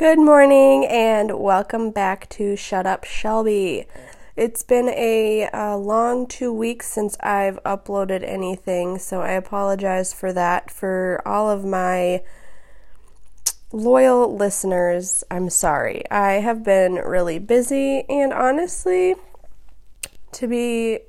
Good 0.00 0.18
morning 0.18 0.86
and 0.86 1.38
welcome 1.38 1.90
back 1.90 2.26
to 2.30 2.56
Shut 2.56 2.86
Up 2.86 3.04
Shelby. 3.04 3.84
It's 4.34 4.62
been 4.62 4.88
a, 4.88 5.50
a, 5.52 5.76
long 5.76 6.26
two 6.26 6.54
weeks 6.54 6.88
since 6.88 7.18
I've 7.20 7.62
uploaded 7.64 8.26
anything, 8.26 8.96
so 8.96 9.20
I 9.20 9.32
apologize 9.32 10.14
for 10.14 10.32
that. 10.32 10.70
For 10.70 11.20
all 11.26 11.50
of 11.50 11.66
my 11.66 12.22
loyal 13.72 14.34
listeners, 14.34 15.22
I'm 15.30 15.50
sorry. 15.50 16.10
I 16.10 16.40
have 16.40 16.64
been 16.64 16.94
really 16.94 17.38
busy, 17.38 18.06
and 18.08 18.32
honestly, 18.32 19.16
to 20.32 20.48
be 20.48 21.00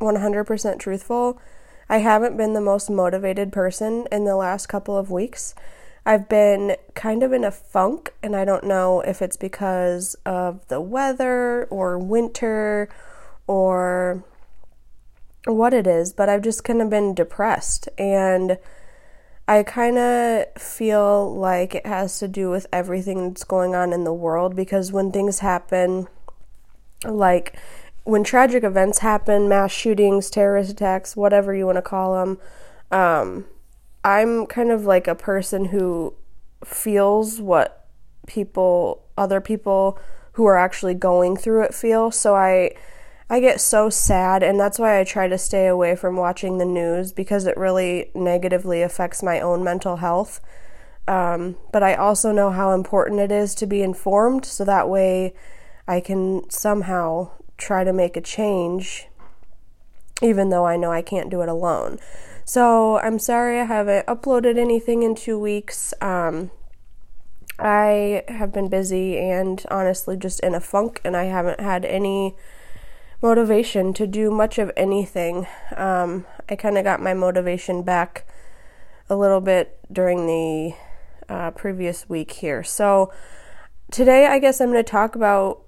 100% 0.00 0.78
truthful, 0.80 1.40
I 1.88 1.98
haven't 1.98 2.36
been 2.36 2.54
the 2.54 2.60
most 2.60 2.90
motivated 2.90 3.52
person 3.52 4.08
in 4.10 4.24
the 4.24 4.34
last 4.34 4.66
couple 4.66 4.98
of 4.98 5.08
weeks. 5.08 5.54
I've 6.10 6.28
been 6.28 6.74
kind 6.96 7.22
of 7.22 7.32
in 7.32 7.44
a 7.44 7.52
funk, 7.52 8.12
and 8.20 8.34
I 8.34 8.44
don't 8.44 8.64
know 8.64 9.00
if 9.00 9.22
it's 9.22 9.36
because 9.36 10.16
of 10.26 10.66
the 10.66 10.80
weather 10.80 11.66
or 11.66 12.00
winter 12.00 12.88
or 13.46 14.24
what 15.44 15.72
it 15.72 15.86
is, 15.86 16.12
but 16.12 16.28
I've 16.28 16.42
just 16.42 16.64
kind 16.64 16.82
of 16.82 16.90
been 16.90 17.14
depressed. 17.14 17.88
And 17.96 18.58
I 19.46 19.62
kind 19.62 19.98
of 19.98 20.46
feel 20.60 21.32
like 21.32 21.76
it 21.76 21.86
has 21.86 22.18
to 22.18 22.26
do 22.26 22.50
with 22.50 22.66
everything 22.72 23.28
that's 23.28 23.44
going 23.44 23.76
on 23.76 23.92
in 23.92 24.02
the 24.02 24.12
world 24.12 24.56
because 24.56 24.90
when 24.90 25.12
things 25.12 25.38
happen, 25.38 26.08
like 27.04 27.56
when 28.02 28.24
tragic 28.24 28.64
events 28.64 28.98
happen, 28.98 29.48
mass 29.48 29.70
shootings, 29.70 30.28
terrorist 30.28 30.72
attacks, 30.72 31.14
whatever 31.14 31.54
you 31.54 31.66
want 31.66 31.76
to 31.76 31.82
call 31.82 32.14
them, 32.14 32.38
um, 32.90 33.44
I'm 34.04 34.46
kind 34.46 34.70
of 34.70 34.84
like 34.84 35.06
a 35.06 35.14
person 35.14 35.66
who 35.66 36.14
feels 36.64 37.40
what 37.40 37.86
people, 38.26 39.06
other 39.16 39.40
people 39.40 39.98
who 40.32 40.46
are 40.46 40.56
actually 40.56 40.94
going 40.94 41.36
through 41.36 41.64
it 41.64 41.74
feel. 41.74 42.10
So 42.10 42.34
I 42.34 42.72
I 43.32 43.38
get 43.38 43.60
so 43.60 43.88
sad 43.88 44.42
and 44.42 44.58
that's 44.58 44.78
why 44.78 44.98
I 44.98 45.04
try 45.04 45.28
to 45.28 45.38
stay 45.38 45.68
away 45.68 45.94
from 45.94 46.16
watching 46.16 46.58
the 46.58 46.64
news 46.64 47.12
because 47.12 47.46
it 47.46 47.56
really 47.56 48.10
negatively 48.12 48.82
affects 48.82 49.22
my 49.22 49.38
own 49.38 49.62
mental 49.62 49.96
health. 49.96 50.40
Um, 51.06 51.56
but 51.72 51.84
I 51.84 51.94
also 51.94 52.32
know 52.32 52.50
how 52.50 52.72
important 52.72 53.20
it 53.20 53.30
is 53.30 53.54
to 53.56 53.66
be 53.66 53.82
informed 53.82 54.44
so 54.44 54.64
that 54.64 54.88
way 54.88 55.34
I 55.86 56.00
can 56.00 56.50
somehow 56.50 57.30
try 57.56 57.84
to 57.84 57.92
make 57.92 58.16
a 58.16 58.20
change 58.20 59.06
even 60.22 60.50
though 60.50 60.66
I 60.66 60.76
know 60.76 60.90
I 60.90 61.02
can't 61.02 61.30
do 61.30 61.40
it 61.40 61.48
alone. 61.48 61.98
So 62.50 62.98
I'm 62.98 63.20
sorry 63.20 63.60
I 63.60 63.64
haven't 63.64 64.06
uploaded 64.06 64.58
anything 64.58 65.04
in 65.04 65.14
two 65.14 65.38
weeks. 65.38 65.94
Um, 66.00 66.50
I 67.60 68.24
have 68.26 68.52
been 68.52 68.68
busy 68.68 69.18
and 69.18 69.64
honestly 69.70 70.16
just 70.16 70.40
in 70.40 70.56
a 70.56 70.60
funk, 70.60 71.00
and 71.04 71.16
I 71.16 71.26
haven't 71.26 71.60
had 71.60 71.84
any 71.84 72.34
motivation 73.22 73.92
to 73.92 74.04
do 74.04 74.32
much 74.32 74.58
of 74.58 74.72
anything. 74.76 75.46
Um, 75.76 76.26
I 76.48 76.56
kind 76.56 76.76
of 76.76 76.82
got 76.82 77.00
my 77.00 77.14
motivation 77.14 77.84
back 77.84 78.26
a 79.08 79.14
little 79.14 79.40
bit 79.40 79.78
during 79.92 80.26
the 80.26 80.74
uh, 81.32 81.52
previous 81.52 82.08
week 82.08 82.32
here. 82.32 82.64
So 82.64 83.12
today, 83.92 84.26
I 84.26 84.40
guess 84.40 84.60
I'm 84.60 84.72
going 84.72 84.84
to 84.84 84.90
talk 84.90 85.14
about 85.14 85.62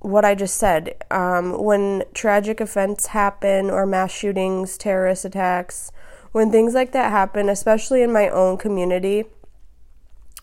what 0.00 0.24
I 0.24 0.34
just 0.34 0.56
said. 0.56 0.96
Um, 1.12 1.62
when 1.62 2.02
tragic 2.12 2.60
events 2.60 3.06
happen, 3.06 3.70
or 3.70 3.86
mass 3.86 4.10
shootings, 4.10 4.76
terrorist 4.76 5.24
attacks, 5.24 5.92
when 6.34 6.50
things 6.50 6.74
like 6.74 6.90
that 6.90 7.12
happen, 7.12 7.48
especially 7.48 8.02
in 8.02 8.12
my 8.12 8.28
own 8.28 8.56
community, 8.56 9.22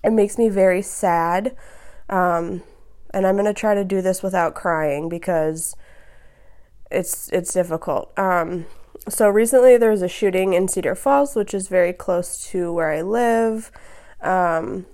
it 0.05 0.11
makes 0.11 0.37
me 0.37 0.47
very 0.47 0.81
sad. 0.81 1.53
Um, 2.07 2.63
and 3.13 3.27
I'm 3.27 3.35
gonna 3.35 3.53
try 3.53 3.75
to 3.75 3.83
do 3.83 4.01
this 4.01 4.23
without 4.23 4.55
crying 4.55 5.09
because 5.09 5.75
it's 6.89 7.27
it's 7.33 7.51
difficult. 7.51 8.17
Um, 8.17 8.67
so 9.09 9.27
recently 9.27 9.75
there 9.75 9.91
was 9.91 10.01
a 10.01 10.07
shooting 10.07 10.53
in 10.53 10.69
Cedar 10.69 10.95
Falls, 10.95 11.35
which 11.35 11.53
is 11.53 11.67
very 11.67 11.91
close 11.91 12.41
to 12.51 12.71
where 12.71 12.89
I 12.89 13.01
live. 13.01 13.69
Um, 14.21 14.85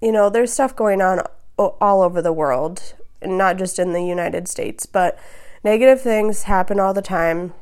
you 0.00 0.10
know, 0.10 0.30
there's 0.30 0.54
stuff 0.54 0.74
going 0.74 1.02
on 1.02 1.20
all 1.58 2.00
over 2.00 2.22
the 2.22 2.32
world, 2.32 2.94
not 3.22 3.58
just 3.58 3.78
in 3.78 3.92
the 3.92 4.02
United 4.02 4.48
States, 4.48 4.86
but 4.86 5.18
negative 5.62 6.00
things 6.00 6.44
happen 6.44 6.80
all 6.80 6.94
the 6.94 7.02
time 7.02 7.52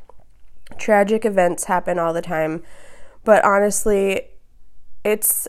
tragic 0.77 1.25
events 1.25 1.65
happen 1.65 1.99
all 1.99 2.13
the 2.13 2.21
time, 2.21 2.63
but 3.23 3.43
honestly, 3.43 4.21
it's 5.03 5.47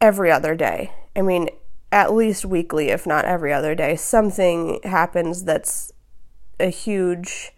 every 0.00 0.30
other 0.30 0.54
day. 0.54 0.92
I 1.14 1.22
mean, 1.22 1.48
at 1.90 2.12
least 2.14 2.44
weekly, 2.44 2.88
if 2.88 3.06
not 3.06 3.24
every 3.24 3.52
other 3.52 3.74
day, 3.74 3.96
something 3.96 4.80
happens 4.84 5.44
that's 5.44 5.92
a 6.58 6.68
huge 6.68 7.52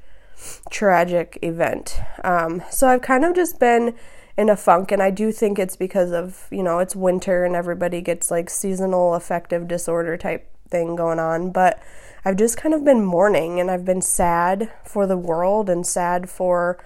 tragic 0.70 1.38
event. 1.42 1.98
Um, 2.22 2.62
so 2.70 2.88
I've 2.88 3.02
kind 3.02 3.24
of 3.24 3.34
just 3.34 3.58
been 3.58 3.94
in 4.36 4.48
a 4.48 4.56
funk, 4.56 4.90
and 4.90 5.02
I 5.02 5.10
do 5.10 5.30
think 5.30 5.58
it's 5.58 5.76
because 5.76 6.10
of, 6.10 6.48
you 6.50 6.62
know, 6.62 6.80
it's 6.80 6.96
winter 6.96 7.44
and 7.44 7.54
everybody 7.54 8.00
gets 8.00 8.30
like 8.30 8.50
seasonal 8.50 9.14
affective 9.14 9.68
disorder 9.68 10.16
type 10.16 10.50
thing 10.68 10.96
going 10.96 11.18
on. 11.18 11.50
But 11.50 11.82
I've 12.24 12.36
just 12.36 12.56
kind 12.56 12.74
of 12.74 12.84
been 12.84 13.04
mourning 13.04 13.60
and 13.60 13.70
I've 13.70 13.84
been 13.84 14.02
sad 14.02 14.72
for 14.84 15.06
the 15.06 15.16
world 15.16 15.68
and 15.68 15.86
sad 15.86 16.30
for 16.30 16.78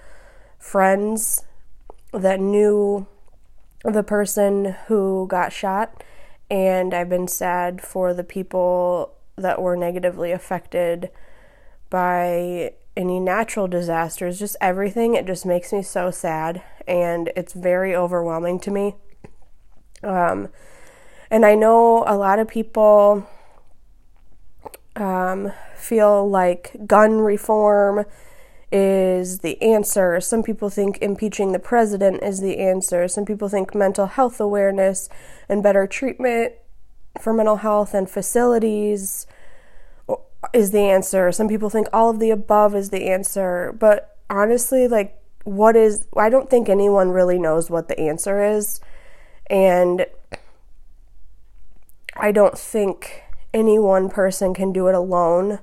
friends 0.57 1.45
that 2.11 2.39
knew 2.39 3.07
the 3.83 4.03
person 4.03 4.75
who 4.87 5.25
got 5.27 5.53
shot, 5.53 6.03
and 6.49 6.93
I've 6.93 7.09
been 7.09 7.27
sad 7.27 7.81
for 7.81 8.13
the 8.13 8.23
people 8.23 9.15
that 9.37 9.61
were 9.61 9.77
negatively 9.77 10.31
affected 10.31 11.09
by 11.89 12.73
any 12.97 13.19
natural 13.19 13.67
disasters, 13.67 14.39
just 14.39 14.57
everything. 14.59 15.15
It 15.15 15.25
just 15.25 15.45
makes 15.45 15.71
me 15.71 15.81
so 15.81 16.11
sad, 16.11 16.61
and 16.87 17.31
it's 17.35 17.53
very 17.53 17.95
overwhelming 17.95 18.59
to 18.61 18.71
me. 18.71 18.95
Um, 20.03 20.49
and 21.31 21.45
I 21.45 21.55
know 21.55 22.03
a 22.05 22.17
lot 22.17 22.39
of 22.39 22.47
people 22.47 23.27
um, 24.99 25.51
feel 25.75 26.29
like 26.29 26.75
gun 26.85 27.19
reform 27.19 28.05
is 28.71 29.39
the 29.39 29.61
answer. 29.61 30.21
Some 30.21 30.43
people 30.43 30.69
think 30.69 30.99
impeaching 31.01 31.51
the 31.51 31.59
president 31.59 32.21
is 32.21 32.39
the 32.39 32.59
answer. 32.59 33.07
Some 33.07 33.25
people 33.25 33.49
think 33.49 33.73
mental 33.73 34.05
health 34.05 34.39
awareness 34.39 35.09
and 35.47 35.63
better 35.63 35.87
treatment 35.87 36.53
for 37.19 37.33
mental 37.33 37.57
health 37.57 37.93
and 37.93 38.09
facilities 38.09 39.25
is 40.53 40.71
the 40.71 40.81
answer. 40.81 41.31
Some 41.31 41.47
people 41.47 41.69
think 41.69 41.87
all 41.91 42.09
of 42.09 42.19
the 42.19 42.29
above 42.29 42.75
is 42.75 42.91
the 42.91 43.09
answer. 43.09 43.75
But 43.77 44.17
honestly, 44.29 44.87
like, 44.87 45.19
what 45.43 45.75
is, 45.75 46.05
I 46.15 46.29
don't 46.29 46.49
think 46.49 46.69
anyone 46.69 47.09
really 47.09 47.39
knows 47.39 47.69
what 47.69 47.87
the 47.87 47.99
answer 47.99 48.43
is. 48.43 48.79
And 49.47 50.05
I 52.15 52.31
don't 52.31 52.57
think 52.57 53.23
any 53.53 53.79
one 53.79 54.09
person 54.09 54.53
can 54.53 54.71
do 54.71 54.87
it 54.87 54.95
alone. 54.95 55.59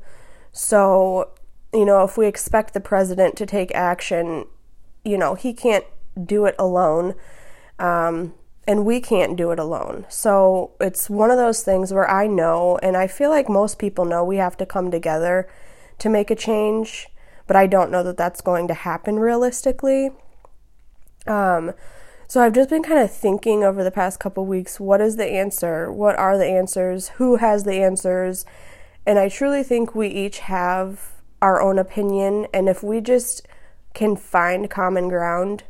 So 0.52 1.30
you 1.72 1.84
know, 1.84 2.04
if 2.04 2.16
we 2.16 2.26
expect 2.26 2.74
the 2.74 2.80
president 2.80 3.36
to 3.36 3.46
take 3.46 3.74
action, 3.74 4.46
you 5.04 5.18
know, 5.18 5.34
he 5.34 5.52
can't 5.52 5.84
do 6.24 6.46
it 6.46 6.54
alone. 6.58 7.14
Um, 7.78 8.34
and 8.66 8.84
we 8.84 9.00
can't 9.00 9.36
do 9.36 9.52
it 9.52 9.58
alone. 9.58 10.06
So 10.08 10.72
it's 10.80 11.08
one 11.08 11.30
of 11.30 11.36
those 11.36 11.62
things 11.62 11.92
where 11.92 12.10
I 12.10 12.26
know, 12.26 12.78
and 12.82 12.96
I 12.96 13.06
feel 13.06 13.30
like 13.30 13.48
most 13.48 13.78
people 13.78 14.04
know, 14.04 14.24
we 14.24 14.38
have 14.38 14.56
to 14.56 14.66
come 14.66 14.90
together 14.90 15.48
to 15.98 16.08
make 16.08 16.30
a 16.30 16.34
change, 16.34 17.08
but 17.46 17.56
I 17.56 17.66
don't 17.66 17.90
know 17.90 18.02
that 18.02 18.16
that's 18.16 18.40
going 18.40 18.66
to 18.68 18.74
happen 18.74 19.18
realistically. 19.18 20.10
Um, 21.26 21.72
so 22.28 22.42
I've 22.42 22.52
just 22.52 22.70
been 22.70 22.82
kind 22.82 23.00
of 23.00 23.12
thinking 23.12 23.62
over 23.62 23.84
the 23.84 23.90
past 23.90 24.18
couple 24.20 24.44
weeks 24.46 24.80
what 24.80 25.00
is 25.00 25.16
the 25.16 25.26
answer? 25.26 25.90
What 25.90 26.16
are 26.16 26.36
the 26.36 26.46
answers? 26.46 27.08
Who 27.16 27.36
has 27.36 27.64
the 27.64 27.82
answers? 27.82 28.44
And 29.06 29.18
I 29.18 29.28
truly 29.28 29.62
think 29.62 29.94
we 29.94 30.08
each 30.08 30.40
have 30.40 31.12
our 31.40 31.62
own 31.62 31.78
opinion. 31.78 32.48
And 32.52 32.68
if 32.68 32.82
we 32.82 33.00
just 33.00 33.46
can 33.94 34.16
find 34.16 34.68
common 34.68 35.08
ground 35.08 35.64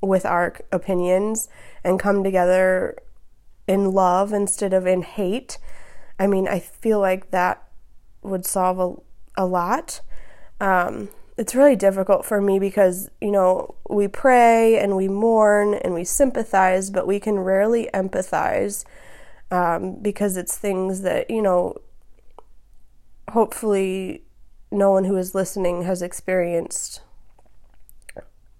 with 0.00 0.26
our 0.26 0.54
opinions 0.72 1.48
and 1.82 2.00
come 2.00 2.24
together 2.24 2.96
in 3.66 3.92
love 3.92 4.32
instead 4.32 4.72
of 4.72 4.86
in 4.86 5.02
hate, 5.02 5.58
I 6.18 6.26
mean, 6.26 6.48
I 6.48 6.58
feel 6.58 7.00
like 7.00 7.30
that 7.30 7.62
would 8.22 8.44
solve 8.44 8.78
a, 9.36 9.42
a 9.42 9.46
lot. 9.46 10.00
Um, 10.60 11.08
it's 11.36 11.54
really 11.54 11.76
difficult 11.76 12.24
for 12.24 12.40
me 12.40 12.58
because, 12.58 13.10
you 13.20 13.30
know, 13.30 13.74
we 13.88 14.06
pray 14.06 14.78
and 14.78 14.96
we 14.96 15.08
mourn 15.08 15.74
and 15.74 15.92
we 15.92 16.04
sympathize, 16.04 16.90
but 16.90 17.06
we 17.06 17.18
can 17.18 17.40
rarely 17.40 17.90
empathize 17.92 18.84
um, 19.50 19.96
because 20.00 20.36
it's 20.36 20.56
things 20.56 21.02
that, 21.02 21.28
you 21.30 21.42
know, 21.42 21.76
hopefully 23.30 24.22
no 24.70 24.92
one 24.92 25.04
who 25.04 25.16
is 25.16 25.34
listening 25.34 25.82
has 25.82 26.02
experienced 26.02 27.00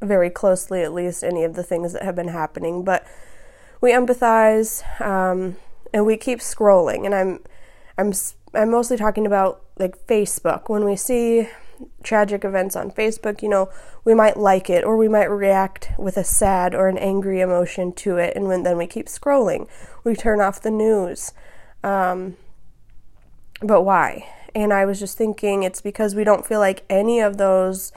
very 0.00 0.30
closely, 0.30 0.82
at 0.82 0.92
least, 0.92 1.22
any 1.22 1.44
of 1.44 1.54
the 1.54 1.62
things 1.62 1.92
that 1.92 2.02
have 2.02 2.16
been 2.16 2.28
happening. 2.28 2.84
But 2.84 3.06
we 3.80 3.92
empathize 3.92 4.82
um, 5.00 5.56
and 5.92 6.04
we 6.04 6.16
keep 6.16 6.40
scrolling 6.40 7.06
and 7.06 7.14
I'm 7.14 7.40
I'm 7.96 8.12
I'm 8.54 8.70
mostly 8.70 8.96
talking 8.96 9.26
about 9.26 9.62
like 9.78 10.06
Facebook 10.06 10.68
when 10.68 10.84
we 10.84 10.96
see 10.96 11.48
tragic 12.02 12.44
events 12.44 12.76
on 12.76 12.90
Facebook, 12.90 13.42
you 13.42 13.48
know, 13.48 13.70
we 14.04 14.14
might 14.14 14.36
like 14.36 14.68
it 14.68 14.84
or 14.84 14.96
we 14.96 15.08
might 15.08 15.24
react 15.24 15.90
with 15.98 16.16
a 16.16 16.24
sad 16.24 16.74
or 16.74 16.88
an 16.88 16.98
angry 16.98 17.40
emotion 17.40 17.92
to 17.92 18.16
it, 18.16 18.36
and 18.36 18.46
when, 18.46 18.62
then 18.62 18.76
we 18.76 18.86
keep 18.86 19.06
scrolling. 19.06 19.68
We 20.04 20.14
turn 20.14 20.40
off 20.40 20.62
the 20.62 20.70
news. 20.70 21.32
Um, 21.82 22.36
but 23.60 23.82
why? 23.82 24.26
And 24.54 24.72
I 24.72 24.84
was 24.84 25.00
just 25.00 25.18
thinking 25.18 25.62
it's 25.62 25.80
because 25.80 26.14
we 26.14 26.24
don't 26.24 26.46
feel 26.46 26.60
like 26.60 26.84
any 26.88 27.20
of 27.20 27.38
those 27.38 27.92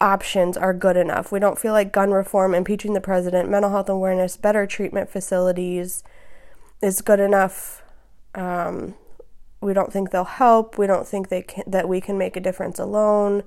options 0.00 0.56
are 0.56 0.74
good 0.74 0.96
enough. 0.96 1.32
We 1.32 1.40
don't 1.40 1.58
feel 1.58 1.72
like 1.72 1.92
gun 1.92 2.10
reform, 2.10 2.54
impeaching 2.54 2.92
the 2.92 3.00
president, 3.00 3.48
mental 3.48 3.70
health 3.70 3.88
awareness, 3.88 4.36
better 4.36 4.66
treatment 4.66 5.10
facilities 5.10 6.02
is 6.82 7.00
good 7.00 7.20
enough. 7.20 7.82
Um, 8.34 8.94
we 9.60 9.72
don't 9.72 9.92
think 9.92 10.10
they'll 10.10 10.24
help. 10.24 10.78
We 10.78 10.86
don't 10.86 11.06
think 11.06 11.28
they 11.28 11.42
can, 11.42 11.64
that 11.66 11.88
we 11.88 12.00
can 12.00 12.18
make 12.18 12.36
a 12.36 12.40
difference 12.40 12.78
alone. 12.78 13.42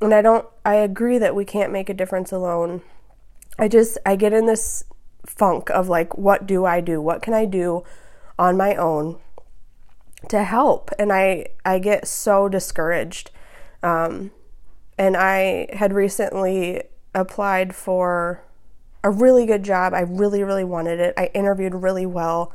And 0.00 0.14
I 0.14 0.22
don't 0.22 0.46
I 0.64 0.76
agree 0.76 1.18
that 1.18 1.34
we 1.34 1.44
can't 1.44 1.72
make 1.72 1.88
a 1.88 1.94
difference 1.94 2.32
alone. 2.32 2.82
I 3.58 3.68
just 3.68 3.98
I 4.04 4.16
get 4.16 4.32
in 4.32 4.46
this 4.46 4.84
funk 5.26 5.70
of 5.70 5.88
like 5.88 6.16
what 6.16 6.46
do 6.46 6.64
I 6.64 6.80
do? 6.80 7.00
What 7.00 7.22
can 7.22 7.34
I 7.34 7.44
do 7.44 7.84
on 8.38 8.56
my 8.56 8.74
own 8.74 9.18
to 10.28 10.44
help? 10.44 10.90
And 10.98 11.12
I 11.12 11.46
I 11.64 11.78
get 11.78 12.06
so 12.06 12.48
discouraged. 12.48 13.30
Um, 13.82 14.30
and 14.96 15.16
I 15.16 15.68
had 15.72 15.92
recently 15.92 16.82
applied 17.14 17.74
for 17.74 18.42
a 19.02 19.10
really 19.10 19.46
good 19.46 19.62
job. 19.62 19.94
I 19.94 20.00
really 20.00 20.42
really 20.42 20.64
wanted 20.64 21.00
it. 21.00 21.14
I 21.16 21.26
interviewed 21.34 21.74
really 21.74 22.06
well 22.06 22.52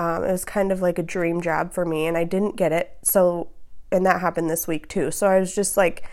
um, 0.00 0.24
it 0.24 0.32
was 0.32 0.46
kind 0.46 0.72
of 0.72 0.80
like 0.80 0.98
a 0.98 1.02
dream 1.02 1.42
job 1.42 1.74
for 1.74 1.84
me, 1.84 2.06
and 2.06 2.16
I 2.16 2.24
didn't 2.24 2.56
get 2.56 2.72
it. 2.72 2.96
So, 3.02 3.48
and 3.92 4.06
that 4.06 4.22
happened 4.22 4.48
this 4.48 4.66
week 4.66 4.88
too. 4.88 5.10
So 5.10 5.26
I 5.26 5.38
was 5.38 5.54
just 5.54 5.76
like, 5.76 6.08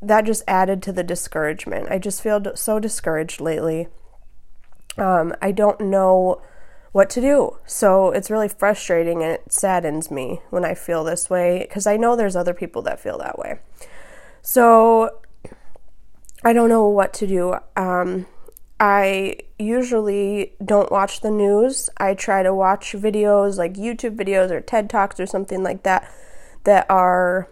that 0.00 0.24
just 0.24 0.44
added 0.46 0.80
to 0.84 0.92
the 0.92 1.02
discouragement. 1.02 1.88
I 1.90 1.98
just 1.98 2.22
feel 2.22 2.40
so 2.54 2.78
discouraged 2.78 3.40
lately. 3.40 3.88
Um, 4.96 5.34
I 5.42 5.50
don't 5.50 5.80
know 5.80 6.40
what 6.92 7.10
to 7.10 7.20
do. 7.20 7.58
So 7.66 8.12
it's 8.12 8.30
really 8.30 8.48
frustrating 8.48 9.24
and 9.24 9.32
it 9.32 9.52
saddens 9.52 10.08
me 10.08 10.40
when 10.50 10.64
I 10.64 10.74
feel 10.74 11.02
this 11.02 11.28
way 11.28 11.58
because 11.58 11.84
I 11.84 11.96
know 11.96 12.14
there's 12.14 12.36
other 12.36 12.54
people 12.54 12.80
that 12.82 13.00
feel 13.00 13.18
that 13.18 13.40
way. 13.40 13.58
So 14.40 15.18
I 16.44 16.52
don't 16.52 16.68
know 16.68 16.86
what 16.86 17.12
to 17.14 17.26
do. 17.26 17.56
Um, 17.74 18.26
I 18.78 19.38
usually 19.58 20.52
don't 20.62 20.92
watch 20.92 21.20
the 21.20 21.30
news. 21.30 21.88
I 21.96 22.14
try 22.14 22.42
to 22.42 22.54
watch 22.54 22.92
videos 22.92 23.56
like 23.56 23.74
YouTube 23.74 24.16
videos 24.16 24.50
or 24.50 24.60
TED 24.60 24.90
Talks 24.90 25.18
or 25.18 25.26
something 25.26 25.62
like 25.62 25.82
that 25.84 26.10
that 26.64 26.84
are 26.90 27.48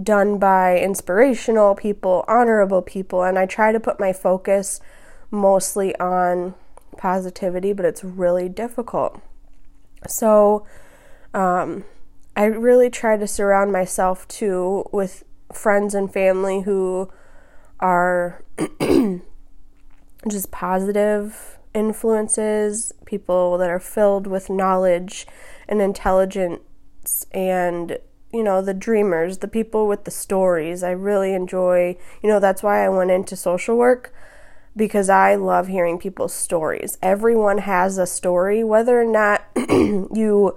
done 0.00 0.38
by 0.38 0.78
inspirational 0.78 1.74
people, 1.74 2.24
honorable 2.28 2.82
people, 2.82 3.22
and 3.24 3.38
I 3.38 3.46
try 3.46 3.72
to 3.72 3.80
put 3.80 3.98
my 3.98 4.12
focus 4.12 4.80
mostly 5.30 5.96
on 5.96 6.54
positivity, 6.96 7.72
but 7.72 7.84
it's 7.84 8.04
really 8.04 8.48
difficult. 8.48 9.20
So, 10.06 10.66
um, 11.34 11.84
I 12.36 12.44
really 12.44 12.90
try 12.90 13.16
to 13.16 13.26
surround 13.26 13.72
myself 13.72 14.28
too 14.28 14.84
with 14.92 15.24
friends 15.52 15.94
and 15.94 16.12
family 16.12 16.60
who 16.60 17.10
are 17.80 18.42
just 20.28 20.50
positive 20.50 21.58
influences, 21.74 22.92
people 23.04 23.58
that 23.58 23.70
are 23.70 23.80
filled 23.80 24.26
with 24.26 24.50
knowledge 24.50 25.26
and 25.68 25.80
intelligence 25.80 27.26
and 27.32 27.98
you 28.32 28.42
know 28.42 28.60
the 28.60 28.74
dreamers, 28.74 29.38
the 29.38 29.48
people 29.48 29.86
with 29.86 30.04
the 30.04 30.10
stories. 30.10 30.82
I 30.82 30.90
really 30.90 31.32
enjoy, 31.34 31.96
you 32.22 32.28
know, 32.28 32.40
that's 32.40 32.62
why 32.62 32.84
I 32.84 32.88
went 32.88 33.10
into 33.10 33.36
social 33.36 33.76
work 33.76 34.12
because 34.76 35.08
I 35.08 35.36
love 35.36 35.68
hearing 35.68 35.98
people's 35.98 36.34
stories. 36.34 36.98
Everyone 37.02 37.58
has 37.58 37.98
a 37.98 38.06
story 38.06 38.62
whether 38.62 39.00
or 39.00 39.04
not 39.04 39.44
you 39.56 40.56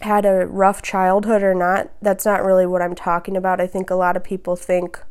had 0.00 0.26
a 0.26 0.46
rough 0.46 0.82
childhood 0.82 1.42
or 1.42 1.54
not. 1.54 1.90
That's 2.02 2.26
not 2.26 2.44
really 2.44 2.66
what 2.66 2.82
I'm 2.82 2.94
talking 2.94 3.36
about. 3.36 3.60
I 3.60 3.66
think 3.66 3.88
a 3.88 3.94
lot 3.94 4.16
of 4.16 4.24
people 4.24 4.56
think 4.56 5.02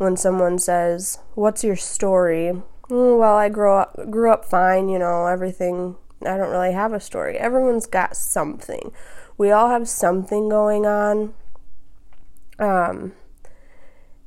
when 0.00 0.16
someone 0.16 0.58
says, 0.58 1.18
"What's 1.34 1.62
your 1.62 1.76
story?" 1.76 2.62
Mm, 2.88 3.18
well, 3.18 3.36
I 3.36 3.50
grew 3.50 3.74
up 3.74 4.10
grew 4.10 4.32
up 4.32 4.46
fine, 4.46 4.88
you 4.88 4.98
know, 4.98 5.26
everything. 5.26 5.96
I 6.22 6.38
don't 6.38 6.50
really 6.50 6.72
have 6.72 6.94
a 6.94 7.00
story. 7.00 7.36
Everyone's 7.36 7.86
got 7.86 8.16
something. 8.16 8.92
We 9.36 9.50
all 9.50 9.68
have 9.68 9.86
something 9.88 10.48
going 10.48 10.86
on. 10.86 11.34
Um 12.58 13.12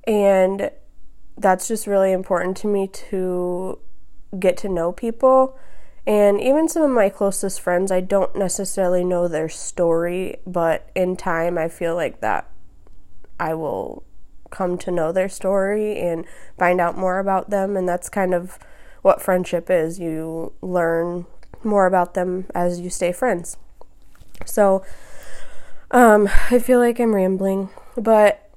and 0.06 0.70
that's 1.38 1.68
just 1.68 1.88
really 1.88 2.12
important 2.12 2.56
to 2.58 2.68
me 2.68 2.88
to 3.10 3.80
get 4.38 4.58
to 4.58 4.70
know 4.70 4.92
people. 4.92 5.58
And 6.06 6.40
even 6.40 6.68
some 6.70 6.84
of 6.84 6.92
my 6.92 7.10
closest 7.10 7.62
friends, 7.62 7.92
I 7.92 8.02
don't 8.02 8.36
necessarily 8.36 9.04
know 9.04 9.28
their 9.28 9.50
story, 9.50 10.38
but 10.46 10.90
in 10.94 11.16
time, 11.16 11.58
I 11.58 11.70
feel 11.70 11.96
like 11.96 12.20
that 12.22 12.48
I 13.40 13.54
will 13.56 14.04
come 14.54 14.78
to 14.78 14.92
know 14.92 15.12
their 15.12 15.28
story 15.28 16.00
and 16.00 16.26
find 16.58 16.80
out 16.80 16.98
more 16.98 17.20
about 17.20 17.50
them. 17.50 17.76
And 17.76 17.90
that's 17.90 18.08
kind 18.08 18.34
of 18.34 18.58
what 19.02 19.22
friendship 19.22 19.70
is. 19.70 20.00
You 20.00 20.54
learn 20.62 21.26
more 21.64 21.86
about 21.86 22.14
them 22.14 22.46
as 22.56 22.80
you 22.80 22.90
stay 22.90 23.12
friends. 23.12 23.58
So 24.46 24.84
um, 25.92 26.30
I 26.50 26.60
feel 26.60 26.80
like 26.80 27.00
I'm 27.00 27.14
rambling, 27.14 27.70
but 27.98 28.50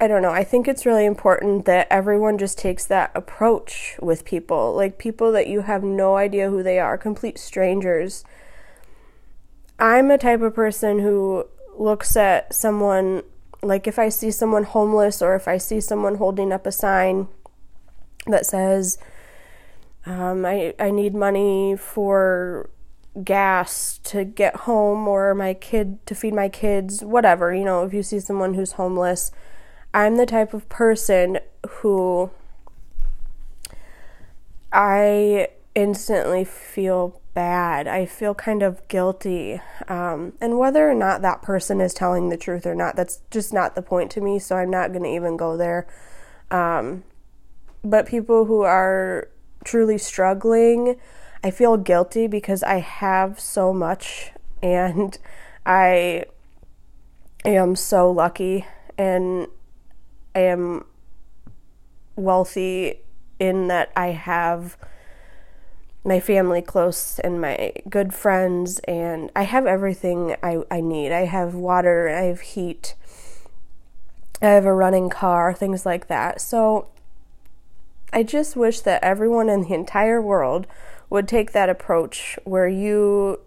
I 0.00 0.08
don't 0.08 0.22
know. 0.22 0.30
I 0.30 0.44
think 0.44 0.66
it's 0.66 0.86
really 0.86 1.04
important 1.04 1.66
that 1.66 1.86
everyone 1.90 2.38
just 2.38 2.56
takes 2.56 2.86
that 2.86 3.10
approach 3.14 3.96
with 4.00 4.24
people, 4.24 4.74
like 4.74 4.96
people 4.96 5.30
that 5.32 5.46
you 5.46 5.62
have 5.62 5.82
no 5.82 6.16
idea 6.16 6.48
who 6.48 6.62
they 6.62 6.78
are, 6.78 6.96
complete 6.96 7.38
strangers. 7.38 8.24
I'm 9.78 10.10
a 10.10 10.16
type 10.16 10.40
of 10.40 10.54
person 10.54 11.00
who 11.00 11.46
looks 11.76 12.16
at 12.16 12.54
someone 12.54 13.22
like 13.62 13.86
if 13.86 13.98
I 13.98 14.08
see 14.08 14.30
someone 14.30 14.64
homeless 14.64 15.20
or 15.20 15.34
if 15.34 15.46
I 15.46 15.58
see 15.58 15.80
someone 15.80 16.16
holding 16.16 16.52
up 16.52 16.66
a 16.66 16.72
sign 16.72 17.28
that 18.26 18.46
says, 18.46 18.98
um, 20.06 20.46
I, 20.46 20.74
I 20.78 20.90
need 20.90 21.14
money 21.14 21.76
for 21.76 22.70
gas 23.22 23.98
to 24.04 24.24
get 24.24 24.56
home 24.56 25.06
or 25.08 25.34
my 25.34 25.54
kid 25.54 26.04
to 26.06 26.14
feed 26.14 26.34
my 26.34 26.48
kids, 26.48 27.04
whatever, 27.04 27.54
you 27.54 27.64
know, 27.64 27.84
if 27.84 27.92
you 27.92 28.02
see 28.02 28.20
someone 28.20 28.54
who's 28.54 28.72
homeless, 28.72 29.30
I'm 29.92 30.16
the 30.16 30.26
type 30.26 30.54
of 30.54 30.68
person 30.68 31.38
who 31.68 32.30
I 34.72 35.48
instantly 35.74 36.44
feel 36.44 37.19
bad. 37.34 37.86
I 37.86 38.06
feel 38.06 38.34
kind 38.34 38.62
of 38.62 38.86
guilty. 38.88 39.60
Um, 39.88 40.34
and 40.40 40.58
whether 40.58 40.88
or 40.90 40.94
not 40.94 41.22
that 41.22 41.42
person 41.42 41.80
is 41.80 41.94
telling 41.94 42.28
the 42.28 42.36
truth 42.36 42.66
or 42.66 42.74
not, 42.74 42.96
that's 42.96 43.20
just 43.30 43.52
not 43.52 43.74
the 43.74 43.82
point 43.82 44.10
to 44.12 44.20
me, 44.20 44.38
so 44.38 44.56
I'm 44.56 44.70
not 44.70 44.92
going 44.92 45.04
to 45.04 45.14
even 45.14 45.36
go 45.36 45.56
there. 45.56 45.86
Um, 46.50 47.04
but 47.82 48.06
people 48.06 48.46
who 48.46 48.62
are 48.62 49.28
truly 49.64 49.98
struggling, 49.98 50.96
I 51.42 51.50
feel 51.50 51.76
guilty 51.76 52.26
because 52.26 52.62
I 52.62 52.78
have 52.80 53.38
so 53.40 53.72
much 53.72 54.32
and 54.62 55.16
I 55.66 56.24
am 57.44 57.76
so 57.76 58.10
lucky 58.10 58.66
and 58.98 59.46
I 60.34 60.40
am 60.40 60.84
wealthy 62.16 63.00
in 63.38 63.68
that 63.68 63.90
I 63.96 64.08
have 64.08 64.76
my 66.04 66.18
family 66.18 66.62
close 66.62 67.18
and 67.18 67.40
my 67.40 67.72
good 67.88 68.14
friends 68.14 68.78
and 68.80 69.30
I 69.36 69.42
have 69.42 69.66
everything 69.66 70.34
I, 70.42 70.62
I 70.70 70.80
need. 70.80 71.12
I 71.12 71.26
have 71.26 71.54
water, 71.54 72.08
I 72.08 72.22
have 72.22 72.40
heat, 72.40 72.94
I 74.40 74.46
have 74.46 74.64
a 74.64 74.72
running 74.72 75.10
car, 75.10 75.52
things 75.52 75.84
like 75.84 76.08
that. 76.08 76.40
So 76.40 76.88
I 78.12 78.22
just 78.22 78.56
wish 78.56 78.80
that 78.80 79.04
everyone 79.04 79.48
in 79.48 79.62
the 79.62 79.74
entire 79.74 80.22
world 80.22 80.66
would 81.10 81.28
take 81.28 81.52
that 81.52 81.68
approach 81.68 82.38
where 82.44 82.68
you 82.68 83.40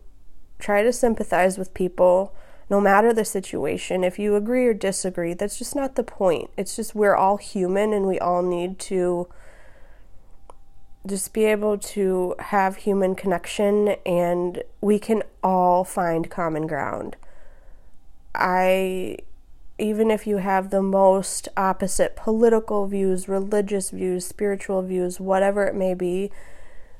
try 0.60 0.84
to 0.84 0.94
sympathize 0.94 1.58
with 1.58 1.74
people 1.74 2.34
no 2.70 2.80
matter 2.80 3.14
the 3.14 3.26
situation. 3.26 4.04
If 4.04 4.20
you 4.20 4.36
agree 4.36 4.66
or 4.68 4.74
disagree, 4.74 5.34
that's 5.34 5.58
just 5.58 5.76
not 5.76 5.96
the 5.96 6.04
point. 6.04 6.50
It's 6.56 6.76
just 6.76 6.96
we're 6.96 7.16
all 7.16 7.38
human 7.38 7.94
and 7.94 8.06
we 8.06 8.20
all 8.20 8.42
need 8.42 8.80
to 8.80 9.28
just 11.06 11.34
be 11.34 11.46
able 11.46 11.78
to 11.78 12.36
have 12.40 12.78
human 12.78 13.16
connection 13.16 13.96
and 14.06 14.64
we 14.80 15.00
can 15.00 15.22
all 15.44 15.84
find 15.84 16.30
common 16.30 16.68
ground. 16.68 17.16
I 18.34 19.18
even 19.80 20.12
if 20.12 20.28
you 20.28 20.38
have 20.38 20.70
the 20.70 20.82
most 20.82 21.50
opposite 21.58 22.16
political 22.16 22.88
views, 22.88 23.28
religious 23.28 23.90
views, 23.90 24.26
spiritual 24.26 24.82
views, 24.84 25.20
whatever 25.20 25.66
it 25.66 25.76
may 25.76 25.94
be, 25.94 26.32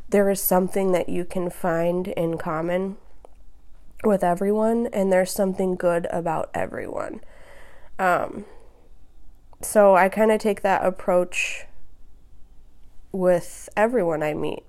there 0.10 0.30
is 0.30 0.42
something 0.42 0.92
that 0.92 1.08
you 1.08 1.24
can 1.24 1.50
find 1.50 2.08
in 2.10 2.38
common 2.38 2.98
with 4.04 4.24
everyone, 4.24 4.88
and 4.88 5.12
there's 5.14 5.32
something 5.32 5.76
good 5.76 6.08
about 6.12 6.50
everyone. 6.54 7.22
Um, 7.98 8.46
so 9.62 9.96
I 9.96 10.10
kind 10.10 10.32
of 10.32 10.40
take 10.40 10.62
that 10.62 10.84
approach 10.84 11.66
with 13.14 13.70
everyone 13.78 14.22
I 14.22 14.34
meet, 14.34 14.64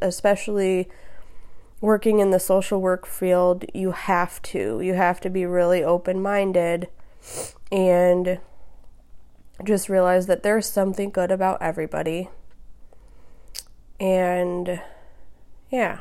especially 0.00 0.88
working 1.80 2.20
in 2.20 2.30
the 2.30 2.40
social 2.40 2.80
work 2.80 3.04
field. 3.06 3.64
You 3.74 3.90
have 3.90 4.40
to, 4.42 4.80
you 4.80 4.94
have 4.94 5.20
to 5.20 5.28
be 5.28 5.44
really 5.44 5.84
open 5.84 6.22
minded 6.22 6.88
and 7.70 8.38
just 9.64 9.88
realize 9.88 10.26
that 10.26 10.42
there's 10.42 10.66
something 10.66 11.10
good 11.10 11.30
about 11.30 11.60
everybody. 11.60 12.30
And 14.00 14.80
yeah. 15.70 16.00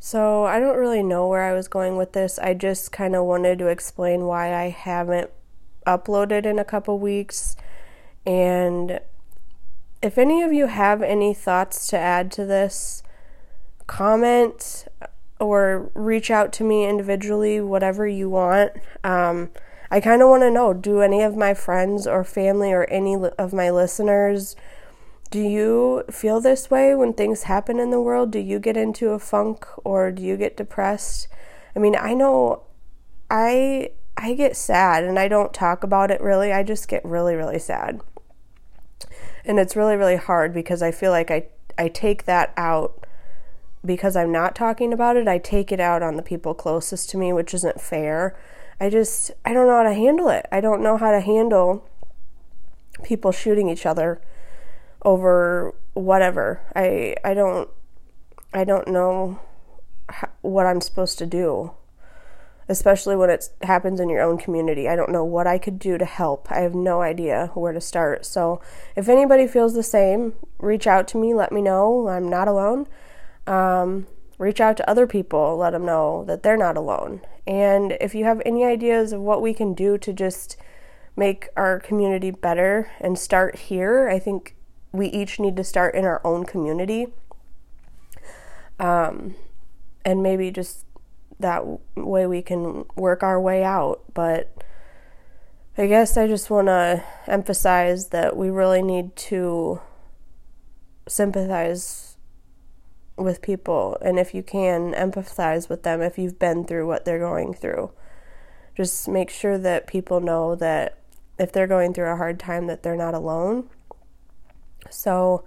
So 0.00 0.44
I 0.44 0.58
don't 0.58 0.76
really 0.76 1.02
know 1.02 1.26
where 1.28 1.42
I 1.42 1.52
was 1.52 1.68
going 1.68 1.96
with 1.96 2.12
this. 2.12 2.38
I 2.38 2.54
just 2.54 2.92
kind 2.92 3.14
of 3.16 3.24
wanted 3.24 3.58
to 3.60 3.68
explain 3.68 4.24
why 4.24 4.54
I 4.54 4.70
haven't 4.70 5.30
uploaded 5.86 6.44
in 6.44 6.58
a 6.58 6.64
couple 6.64 6.98
weeks. 6.98 7.56
And 8.24 9.00
if 10.06 10.18
any 10.18 10.42
of 10.42 10.52
you 10.52 10.66
have 10.66 11.02
any 11.02 11.34
thoughts 11.34 11.86
to 11.88 11.98
add 11.98 12.30
to 12.32 12.44
this, 12.44 13.02
comment 13.86 14.86
or 15.38 15.90
reach 15.94 16.30
out 16.30 16.52
to 16.54 16.64
me 16.64 16.88
individually, 16.88 17.60
whatever 17.60 18.06
you 18.06 18.30
want. 18.30 18.72
Um, 19.04 19.50
I 19.90 20.00
kind 20.00 20.22
of 20.22 20.28
want 20.28 20.42
to 20.42 20.50
know 20.50 20.72
do 20.72 21.00
any 21.00 21.22
of 21.22 21.36
my 21.36 21.54
friends 21.54 22.06
or 22.06 22.24
family 22.24 22.72
or 22.72 22.84
any 22.84 23.16
of 23.16 23.52
my 23.52 23.70
listeners 23.70 24.56
do 25.30 25.40
you 25.40 26.04
feel 26.10 26.40
this 26.40 26.70
way 26.70 26.94
when 26.94 27.12
things 27.12 27.44
happen 27.44 27.80
in 27.80 27.90
the 27.90 28.00
world? 28.00 28.30
Do 28.30 28.38
you 28.38 28.58
get 28.58 28.76
into 28.76 29.10
a 29.10 29.18
funk 29.18 29.66
or 29.84 30.10
do 30.12 30.22
you 30.22 30.36
get 30.36 30.56
depressed? 30.56 31.28
I 31.74 31.78
mean, 31.78 31.96
I 31.96 32.14
know 32.14 32.62
I 33.30 33.90
I 34.16 34.34
get 34.34 34.56
sad 34.56 35.04
and 35.04 35.18
I 35.18 35.28
don't 35.28 35.52
talk 35.52 35.82
about 35.82 36.10
it 36.10 36.20
really. 36.20 36.52
I 36.52 36.62
just 36.62 36.88
get 36.88 37.04
really 37.04 37.34
really 37.34 37.58
sad. 37.58 38.00
And 39.46 39.58
it's 39.58 39.76
really 39.76 39.96
really 39.96 40.16
hard 40.16 40.52
because 40.52 40.82
I 40.82 40.90
feel 40.90 41.10
like 41.10 41.30
I 41.30 41.46
I 41.78 41.88
take 41.88 42.24
that 42.24 42.52
out 42.56 43.06
because 43.84 44.16
I'm 44.16 44.32
not 44.32 44.54
talking 44.54 44.92
about 44.92 45.16
it. 45.16 45.28
I 45.28 45.38
take 45.38 45.70
it 45.70 45.80
out 45.80 46.02
on 46.02 46.16
the 46.16 46.22
people 46.22 46.54
closest 46.54 47.08
to 47.10 47.18
me, 47.18 47.32
which 47.32 47.54
isn't 47.54 47.80
fair. 47.80 48.36
I 48.80 48.90
just 48.90 49.30
I 49.44 49.52
don't 49.52 49.66
know 49.66 49.76
how 49.76 49.84
to 49.84 49.94
handle 49.94 50.28
it. 50.28 50.46
I 50.52 50.60
don't 50.60 50.82
know 50.82 50.96
how 50.96 51.12
to 51.12 51.20
handle 51.20 51.88
people 53.02 53.32
shooting 53.32 53.68
each 53.68 53.86
other 53.86 54.20
over 55.02 55.74
whatever. 55.94 56.60
I 56.74 57.14
I 57.24 57.34
don't 57.34 57.70
I 58.52 58.64
don't 58.64 58.88
know 58.88 59.40
what 60.42 60.66
I'm 60.66 60.80
supposed 60.80 61.18
to 61.18 61.26
do. 61.26 61.72
Especially 62.68 63.14
when 63.14 63.30
it 63.30 63.48
happens 63.62 64.00
in 64.00 64.08
your 64.08 64.22
own 64.22 64.38
community. 64.38 64.88
I 64.88 64.96
don't 64.96 65.12
know 65.12 65.24
what 65.24 65.46
I 65.46 65.58
could 65.58 65.78
do 65.78 65.98
to 65.98 66.04
help. 66.04 66.50
I 66.50 66.60
have 66.60 66.74
no 66.74 67.00
idea 67.00 67.50
where 67.54 67.72
to 67.72 67.80
start. 67.80 68.26
So, 68.26 68.60
if 68.96 69.08
anybody 69.08 69.46
feels 69.46 69.74
the 69.74 69.84
same, 69.84 70.34
reach 70.58 70.86
out 70.86 71.06
to 71.08 71.18
me, 71.18 71.32
let 71.32 71.52
me 71.52 71.62
know. 71.62 72.08
I'm 72.08 72.28
not 72.28 72.48
alone. 72.48 72.88
Um, 73.46 74.06
reach 74.38 74.60
out 74.60 74.76
to 74.78 74.90
other 74.90 75.06
people, 75.06 75.56
let 75.56 75.70
them 75.70 75.86
know 75.86 76.24
that 76.26 76.42
they're 76.42 76.56
not 76.56 76.76
alone. 76.76 77.20
And 77.46 77.96
if 78.00 78.14
you 78.14 78.24
have 78.24 78.42
any 78.44 78.64
ideas 78.64 79.12
of 79.12 79.20
what 79.20 79.40
we 79.40 79.54
can 79.54 79.72
do 79.72 79.96
to 79.98 80.12
just 80.12 80.56
make 81.16 81.48
our 81.56 81.80
community 81.80 82.30
better 82.30 82.90
and 83.00 83.18
start 83.18 83.56
here, 83.56 84.08
I 84.08 84.18
think 84.18 84.56
we 84.92 85.08
each 85.08 85.38
need 85.38 85.56
to 85.56 85.64
start 85.64 85.94
in 85.94 86.04
our 86.04 86.20
own 86.24 86.44
community. 86.44 87.08
Um, 88.78 89.36
and 90.04 90.22
maybe 90.22 90.50
just 90.50 90.85
that 91.40 91.64
way 91.96 92.26
we 92.26 92.42
can 92.42 92.84
work 92.96 93.22
our 93.22 93.40
way 93.40 93.62
out. 93.64 94.02
But 94.14 94.52
I 95.76 95.86
guess 95.86 96.16
I 96.16 96.26
just 96.26 96.50
want 96.50 96.68
to 96.68 97.04
emphasize 97.26 98.08
that 98.08 98.36
we 98.36 98.50
really 98.50 98.82
need 98.82 99.14
to 99.16 99.80
sympathize 101.08 102.16
with 103.16 103.42
people. 103.42 103.98
And 104.00 104.18
if 104.18 104.34
you 104.34 104.42
can, 104.42 104.92
empathize 104.92 105.68
with 105.68 105.82
them 105.82 106.02
if 106.02 106.18
you've 106.18 106.38
been 106.38 106.64
through 106.64 106.86
what 106.86 107.04
they're 107.04 107.18
going 107.18 107.54
through. 107.54 107.92
Just 108.76 109.08
make 109.08 109.30
sure 109.30 109.56
that 109.58 109.86
people 109.86 110.20
know 110.20 110.54
that 110.54 110.98
if 111.38 111.52
they're 111.52 111.66
going 111.66 111.94
through 111.94 112.10
a 112.10 112.16
hard 112.16 112.38
time, 112.38 112.66
that 112.66 112.82
they're 112.82 112.96
not 112.96 113.14
alone 113.14 113.68
so, 114.90 115.44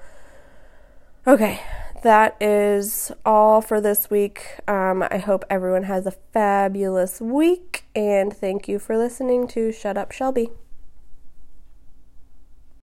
okay, 1.26 1.62
that 2.04 2.36
is 2.42 3.12
all 3.26 3.62
for 3.62 3.82
this 3.82 4.10
week. 4.10 4.60
Um, 4.68 5.04
I 5.10 5.18
hope 5.18 5.44
everyone 5.50 5.84
has 5.84 6.06
a 6.06 6.12
fabulous 6.12 7.20
week, 7.20 7.86
and 7.96 8.36
thank 8.36 8.68
you 8.68 8.80
for 8.80 8.98
listening 8.98 9.48
to 9.50 9.72
Shut 9.72 9.98
Up 9.98 10.12
Shelby. 10.12 10.50